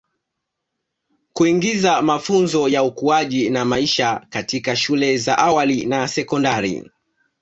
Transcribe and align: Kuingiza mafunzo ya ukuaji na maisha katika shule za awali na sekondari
Kuingiza 1.33 2.01
mafunzo 2.01 2.67
ya 2.69 2.83
ukuaji 2.83 3.49
na 3.49 3.65
maisha 3.65 4.27
katika 4.29 4.75
shule 4.75 5.17
za 5.17 5.37
awali 5.37 5.85
na 5.85 6.07
sekondari 6.07 6.91